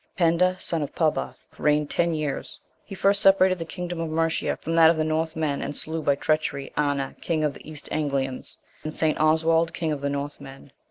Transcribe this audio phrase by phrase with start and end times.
[0.17, 4.73] Penda, son of Pybba, reigned ten years; he first separated the kingdom of Mercia from
[4.73, 8.57] that of the North men, and slew by treachery Anna, king of the East Anglians,
[8.83, 9.19] and St.
[9.21, 10.71] Oswald, king of the North Men.